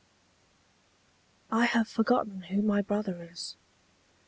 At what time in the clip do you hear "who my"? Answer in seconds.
2.49-2.81